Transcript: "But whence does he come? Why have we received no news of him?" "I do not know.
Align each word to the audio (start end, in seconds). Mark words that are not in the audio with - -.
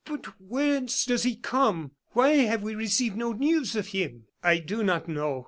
"But 0.03 0.25
whence 0.41 1.05
does 1.05 1.21
he 1.21 1.35
come? 1.35 1.91
Why 2.13 2.29
have 2.29 2.63
we 2.63 2.73
received 2.73 3.15
no 3.17 3.33
news 3.33 3.75
of 3.75 3.89
him?" 3.89 4.23
"I 4.41 4.57
do 4.57 4.81
not 4.83 5.07
know. 5.07 5.39